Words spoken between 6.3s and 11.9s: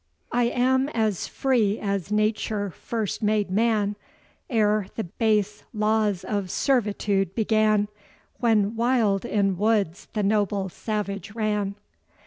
servitude began, When wild in woods the noble savage ran.